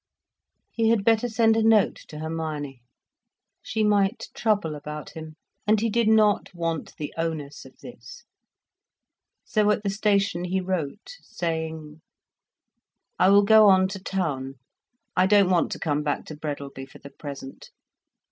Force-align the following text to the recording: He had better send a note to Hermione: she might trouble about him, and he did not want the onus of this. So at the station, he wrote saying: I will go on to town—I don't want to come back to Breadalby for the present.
He 0.71 0.89
had 0.89 1.03
better 1.03 1.29
send 1.29 1.55
a 1.55 1.61
note 1.61 1.97
to 2.07 2.17
Hermione: 2.17 2.81
she 3.61 3.83
might 3.83 4.29
trouble 4.33 4.73
about 4.73 5.11
him, 5.11 5.35
and 5.67 5.79
he 5.79 5.91
did 5.91 6.07
not 6.07 6.55
want 6.55 6.95
the 6.97 7.13
onus 7.19 7.65
of 7.65 7.77
this. 7.81 8.23
So 9.45 9.69
at 9.69 9.83
the 9.83 9.91
station, 9.91 10.45
he 10.45 10.59
wrote 10.59 11.17
saying: 11.21 12.01
I 13.19 13.29
will 13.29 13.43
go 13.43 13.67
on 13.67 13.87
to 13.89 13.99
town—I 13.99 15.27
don't 15.27 15.51
want 15.51 15.71
to 15.73 15.79
come 15.79 16.01
back 16.01 16.25
to 16.25 16.35
Breadalby 16.35 16.87
for 16.87 16.97
the 16.97 17.11
present. 17.11 17.69